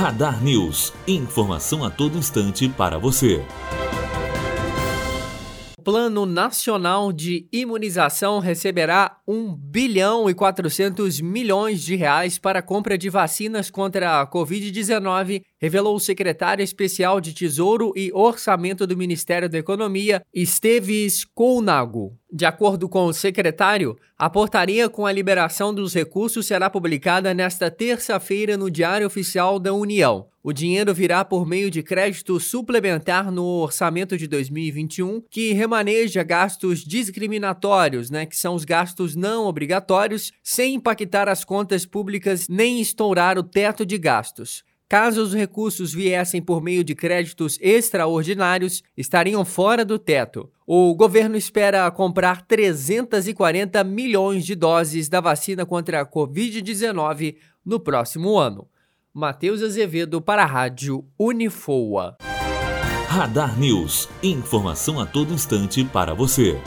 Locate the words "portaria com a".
24.30-25.12